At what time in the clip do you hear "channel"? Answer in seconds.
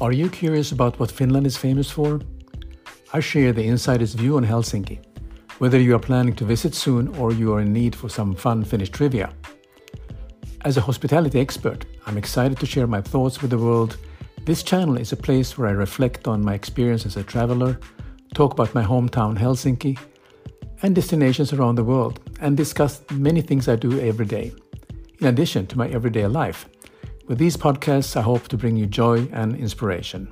14.64-14.96